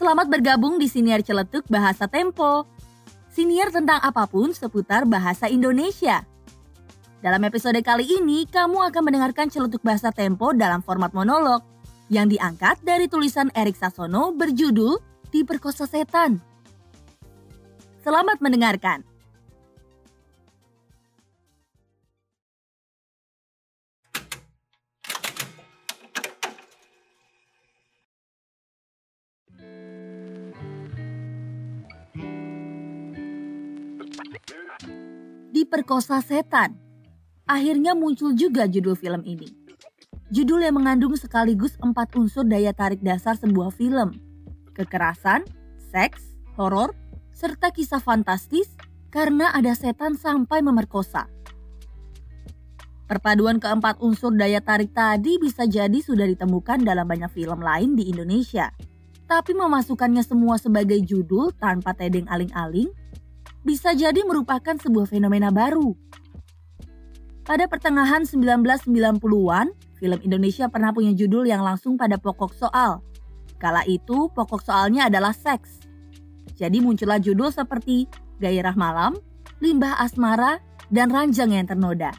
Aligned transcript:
Selamat 0.00 0.32
bergabung 0.32 0.80
di 0.80 0.88
Siniar 0.88 1.20
Celetuk 1.20 1.68
Bahasa 1.68 2.08
Tempo. 2.08 2.64
Siniar 3.28 3.68
tentang 3.68 4.00
apa 4.00 4.24
pun 4.24 4.48
seputar 4.48 5.04
bahasa 5.04 5.44
Indonesia. 5.44 6.24
Dalam 7.20 7.44
episode 7.44 7.76
kali 7.84 8.08
ini, 8.08 8.48
kamu 8.48 8.80
akan 8.88 9.02
mendengarkan 9.04 9.52
celetuk 9.52 9.84
bahasa 9.84 10.08
Tempo 10.08 10.56
dalam 10.56 10.80
format 10.80 11.12
monolog 11.12 11.60
yang 12.08 12.32
diangkat 12.32 12.80
dari 12.80 13.12
tulisan 13.12 13.52
Erik 13.52 13.76
Sasono 13.76 14.32
berjudul 14.32 14.96
Diperkosa 15.28 15.84
Setan. 15.84 16.40
Selamat 18.00 18.40
mendengarkan. 18.40 19.09
Diperkosa 35.70 36.18
Setan. 36.18 36.74
Akhirnya 37.46 37.94
muncul 37.94 38.34
juga 38.34 38.66
judul 38.66 38.98
film 38.98 39.22
ini. 39.22 39.46
Judul 40.34 40.66
yang 40.66 40.74
mengandung 40.74 41.14
sekaligus 41.14 41.78
empat 41.78 42.10
unsur 42.18 42.42
daya 42.42 42.74
tarik 42.74 42.98
dasar 43.06 43.38
sebuah 43.38 43.70
film. 43.70 44.18
Kekerasan, 44.74 45.46
seks, 45.94 46.26
horor, 46.58 46.90
serta 47.30 47.70
kisah 47.70 48.02
fantastis 48.02 48.66
karena 49.14 49.54
ada 49.54 49.70
setan 49.78 50.18
sampai 50.18 50.58
memerkosa. 50.58 51.30
Perpaduan 53.06 53.62
keempat 53.62 54.02
unsur 54.02 54.34
daya 54.34 54.58
tarik 54.58 54.90
tadi 54.90 55.38
bisa 55.38 55.70
jadi 55.70 56.02
sudah 56.02 56.26
ditemukan 56.26 56.82
dalam 56.82 57.06
banyak 57.06 57.30
film 57.30 57.62
lain 57.62 57.94
di 57.94 58.10
Indonesia. 58.10 58.74
Tapi 59.30 59.54
memasukkannya 59.54 60.26
semua 60.26 60.58
sebagai 60.58 60.98
judul 60.98 61.54
tanpa 61.54 61.94
tedeng 61.94 62.26
aling-aling 62.26 62.90
bisa 63.60 63.92
jadi 63.92 64.24
merupakan 64.24 64.76
sebuah 64.76 65.08
fenomena 65.08 65.52
baru. 65.52 65.92
Pada 67.44 67.66
pertengahan 67.66 68.22
1990-an, 68.22 69.66
film 69.98 70.18
Indonesia 70.22 70.70
pernah 70.70 70.94
punya 70.94 71.12
judul 71.16 71.48
yang 71.48 71.66
langsung 71.66 71.98
pada 71.98 72.14
pokok 72.14 72.54
soal. 72.54 73.02
Kala 73.60 73.84
itu, 73.84 74.30
pokok 74.32 74.64
soalnya 74.64 75.10
adalah 75.10 75.34
seks. 75.34 75.82
Jadi 76.56 76.78
muncullah 76.80 77.18
judul 77.18 77.50
seperti 77.52 78.06
Gairah 78.40 78.76
Malam, 78.76 79.16
Limbah 79.60 80.00
Asmara, 80.00 80.60
dan 80.88 81.08
Ranjang 81.08 81.52
yang 81.52 81.66
Ternoda. 81.68 82.12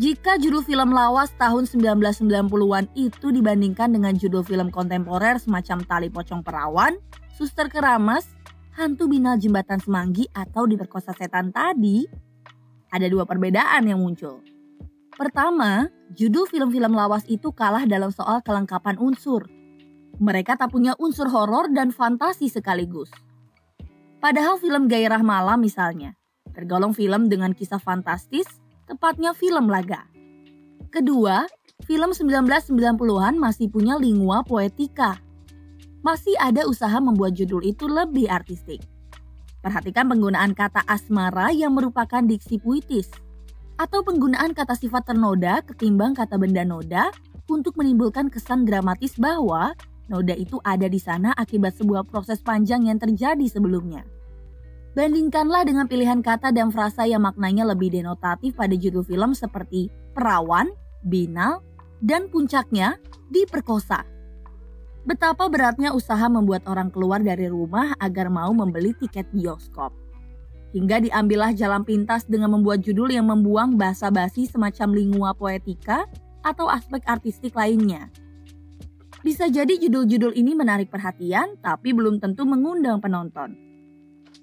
Jika 0.00 0.40
judul 0.40 0.64
film 0.64 0.96
lawas 0.96 1.34
tahun 1.36 1.68
1990-an 1.68 2.88
itu 2.96 3.26
dibandingkan 3.28 3.92
dengan 3.92 4.16
judul 4.16 4.40
film 4.46 4.72
kontemporer 4.72 5.36
semacam 5.36 5.84
Tali 5.84 6.08
Pocong 6.08 6.40
Perawan, 6.40 6.96
Suster 7.36 7.68
Keramas, 7.68 8.39
hantu 8.80 9.12
binal 9.12 9.36
jembatan 9.36 9.76
semanggi 9.76 10.24
atau 10.32 10.64
diperkosa 10.64 11.12
setan 11.12 11.52
tadi, 11.52 12.08
ada 12.88 13.04
dua 13.12 13.28
perbedaan 13.28 13.84
yang 13.84 14.00
muncul. 14.00 14.40
Pertama, 15.12 15.92
judul 16.16 16.48
film-film 16.48 16.96
lawas 16.96 17.28
itu 17.28 17.52
kalah 17.52 17.84
dalam 17.84 18.08
soal 18.08 18.40
kelengkapan 18.40 18.96
unsur. 18.96 19.44
Mereka 20.16 20.56
tak 20.56 20.72
punya 20.72 20.96
unsur 20.96 21.28
horor 21.28 21.68
dan 21.68 21.92
fantasi 21.92 22.48
sekaligus. 22.48 23.12
Padahal 24.16 24.56
film 24.56 24.88
Gairah 24.88 25.20
Malam 25.20 25.60
misalnya, 25.60 26.16
tergolong 26.56 26.96
film 26.96 27.28
dengan 27.28 27.52
kisah 27.52 27.80
fantastis, 27.80 28.48
tepatnya 28.88 29.36
film 29.36 29.68
laga. 29.68 30.08
Kedua, 30.88 31.44
film 31.84 32.16
1990-an 32.16 33.36
masih 33.36 33.68
punya 33.68 34.00
lingua 34.00 34.40
poetika 34.40 35.20
masih 36.00 36.32
ada 36.40 36.64
usaha 36.64 36.96
membuat 37.00 37.36
judul 37.36 37.64
itu 37.64 37.84
lebih 37.88 38.28
artistik. 38.28 38.84
Perhatikan 39.60 40.08
penggunaan 40.08 40.56
kata 40.56 40.80
asmara 40.88 41.52
yang 41.52 41.76
merupakan 41.76 42.24
diksi 42.24 42.56
puitis, 42.56 43.12
atau 43.80 44.04
penggunaan 44.04 44.52
kata 44.52 44.76
sifat 44.76 45.08
ternoda 45.08 45.64
ketimbang 45.64 46.12
kata 46.12 46.36
benda 46.36 46.64
noda 46.64 47.08
untuk 47.48 47.76
menimbulkan 47.80 48.28
kesan 48.28 48.68
dramatis 48.68 49.16
bahwa 49.16 49.72
noda 50.12 50.36
itu 50.36 50.60
ada 50.64 50.84
di 50.84 51.00
sana 51.00 51.32
akibat 51.32 51.76
sebuah 51.80 52.04
proses 52.04 52.44
panjang 52.44 52.88
yang 52.88 53.00
terjadi 53.00 53.48
sebelumnya. 53.48 54.04
Bandingkanlah 54.90 55.64
dengan 55.64 55.86
pilihan 55.86 56.18
kata 56.20 56.50
dan 56.50 56.74
frasa 56.74 57.06
yang 57.06 57.22
maknanya 57.22 57.62
lebih 57.62 57.94
denotatif 57.94 58.58
pada 58.58 58.74
judul 58.74 59.06
film 59.06 59.32
seperti 59.32 59.86
perawan, 60.12 60.66
binal, 61.06 61.62
dan 62.02 62.26
puncaknya 62.26 62.98
diperkosa. 63.30 64.19
Betapa 65.00 65.48
beratnya 65.48 65.96
usaha 65.96 66.28
membuat 66.28 66.68
orang 66.68 66.92
keluar 66.92 67.24
dari 67.24 67.48
rumah 67.48 67.96
agar 67.96 68.28
mau 68.28 68.52
membeli 68.52 68.92
tiket 68.92 69.32
bioskop. 69.32 69.96
Hingga 70.76 71.08
diambillah 71.08 71.56
jalan 71.56 71.88
pintas 71.88 72.28
dengan 72.28 72.52
membuat 72.52 72.84
judul 72.84 73.08
yang 73.08 73.26
membuang 73.26 73.80
basa-basi 73.80 74.44
semacam 74.44 74.92
lingua 74.92 75.30
poetika 75.32 76.04
atau 76.44 76.68
aspek 76.68 77.00
artistik 77.08 77.56
lainnya. 77.56 78.12
Bisa 79.24 79.48
jadi 79.48 79.76
judul-judul 79.80 80.36
ini 80.36 80.52
menarik 80.52 80.92
perhatian, 80.92 81.56
tapi 81.60 81.96
belum 81.96 82.20
tentu 82.20 82.44
mengundang 82.44 83.00
penonton. 83.00 83.56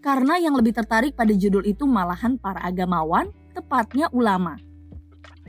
Karena 0.02 0.42
yang 0.42 0.58
lebih 0.58 0.74
tertarik 0.74 1.14
pada 1.14 1.34
judul 1.34 1.66
itu 1.66 1.86
malahan 1.86 2.38
para 2.38 2.62
agamawan, 2.66 3.30
tepatnya 3.54 4.10
ulama. 4.14 4.58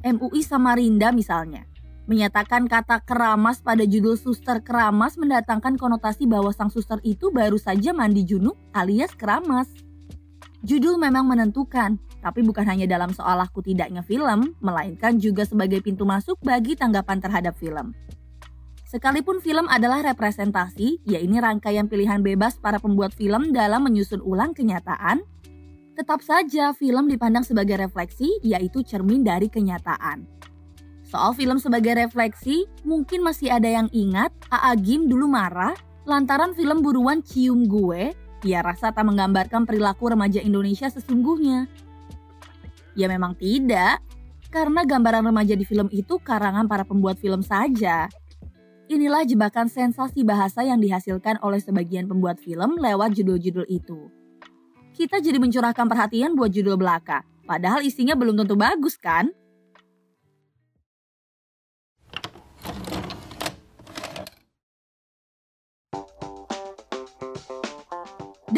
MUI 0.04 0.40
Samarinda 0.46 1.10
misalnya 1.12 1.68
Menyatakan 2.08 2.64
kata 2.64 3.04
keramas 3.04 3.60
pada 3.60 3.84
judul 3.84 4.16
suster 4.16 4.64
keramas 4.64 5.20
mendatangkan 5.20 5.76
konotasi 5.76 6.24
bahwa 6.24 6.48
sang 6.56 6.72
suster 6.72 6.96
itu 7.04 7.28
baru 7.28 7.60
saja 7.60 7.92
mandi 7.92 8.24
junub 8.24 8.56
alias 8.72 9.12
keramas. 9.12 9.68
Judul 10.64 10.96
memang 10.96 11.28
menentukan, 11.28 12.00
tapi 12.24 12.40
bukan 12.40 12.64
hanya 12.64 12.88
dalam 12.88 13.12
soal 13.12 13.36
laku 13.36 13.60
tidaknya 13.60 14.00
film, 14.00 14.56
melainkan 14.64 15.20
juga 15.20 15.44
sebagai 15.44 15.84
pintu 15.84 16.08
masuk 16.08 16.40
bagi 16.40 16.80
tanggapan 16.80 17.20
terhadap 17.20 17.60
film. 17.60 17.92
Sekalipun 18.88 19.44
film 19.44 19.68
adalah 19.68 20.00
representasi, 20.00 21.04
yaitu 21.04 21.36
rangkaian 21.36 21.92
pilihan 21.92 22.24
bebas 22.24 22.56
para 22.56 22.80
pembuat 22.80 23.12
film 23.12 23.52
dalam 23.52 23.84
menyusun 23.84 24.24
ulang 24.24 24.56
kenyataan, 24.56 25.20
tetap 25.92 26.24
saja 26.24 26.72
film 26.72 27.04
dipandang 27.04 27.44
sebagai 27.44 27.76
refleksi, 27.76 28.40
yaitu 28.40 28.80
cermin 28.80 29.20
dari 29.20 29.52
kenyataan. 29.52 30.24
Soal 31.08 31.32
film 31.32 31.56
sebagai 31.56 31.96
refleksi, 31.96 32.68
mungkin 32.84 33.24
masih 33.24 33.48
ada 33.48 33.64
yang 33.64 33.88
ingat 33.96 34.28
A.A. 34.52 34.76
Gim 34.76 35.08
dulu 35.08 35.24
marah 35.24 35.72
lantaran 36.04 36.52
film 36.52 36.84
buruan 36.84 37.24
Cium 37.24 37.64
Gue, 37.64 38.12
dia 38.44 38.60
rasa 38.60 38.92
tak 38.92 39.08
menggambarkan 39.08 39.64
perilaku 39.64 40.12
remaja 40.12 40.44
Indonesia 40.44 40.92
sesungguhnya. 40.92 41.64
Ya 42.92 43.08
memang 43.08 43.40
tidak, 43.40 44.04
karena 44.52 44.84
gambaran 44.84 45.32
remaja 45.32 45.56
di 45.56 45.64
film 45.64 45.88
itu 45.96 46.20
karangan 46.20 46.68
para 46.68 46.84
pembuat 46.84 47.16
film 47.16 47.40
saja. 47.40 48.12
Inilah 48.92 49.24
jebakan 49.24 49.72
sensasi 49.72 50.28
bahasa 50.28 50.60
yang 50.60 50.76
dihasilkan 50.76 51.40
oleh 51.40 51.60
sebagian 51.60 52.04
pembuat 52.04 52.36
film 52.36 52.76
lewat 52.76 53.16
judul-judul 53.16 53.64
itu. 53.68 54.12
Kita 54.92 55.24
jadi 55.24 55.40
mencurahkan 55.40 55.88
perhatian 55.88 56.36
buat 56.36 56.52
judul 56.52 56.76
belaka, 56.76 57.24
padahal 57.48 57.80
isinya 57.80 58.12
belum 58.12 58.44
tentu 58.44 58.60
bagus 58.60 59.00
kan? 59.00 59.32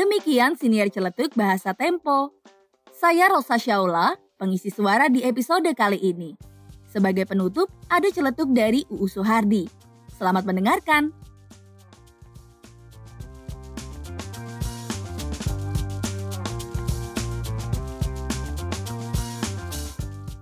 Demikian 0.01 0.57
siniar 0.57 0.89
celetuk 0.89 1.37
bahasa 1.37 1.77
Tempo. 1.77 2.33
Saya 2.89 3.29
Rosa 3.29 3.61
Syaula, 3.61 4.17
pengisi 4.41 4.73
suara 4.73 5.13
di 5.13 5.21
episode 5.21 5.69
kali 5.77 6.01
ini. 6.01 6.33
Sebagai 6.89 7.29
penutup, 7.29 7.69
ada 7.85 8.09
celetuk 8.09 8.49
dari 8.57 8.81
UU 8.89 9.05
Suhardi. 9.05 9.69
Selamat 10.17 10.49
mendengarkan. 10.49 11.13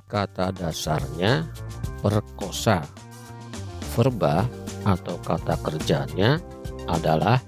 Kata 0.07 0.55
dasarnya 0.55 1.51
perkosa. 1.99 2.87
Verba 3.99 4.47
atau 4.87 5.19
kata 5.19 5.59
kerjanya 5.67 6.39
adalah 6.87 7.43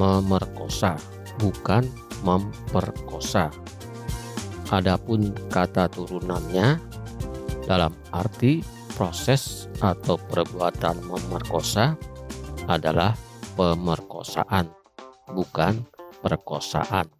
memerkosa 0.00 1.16
bukan 1.40 1.86
memperkosa. 2.24 3.52
Adapun 4.68 5.30
kata 5.48 5.86
turunannya 5.88 6.80
dalam 7.66 7.94
arti 8.10 8.62
proses 8.96 9.70
atau 9.78 10.18
perbuatan 10.18 11.02
memerkosa 11.06 11.94
adalah 12.66 13.14
pemerkosaan, 13.54 14.66
bukan 15.30 15.86
perkosaan. 16.24 17.15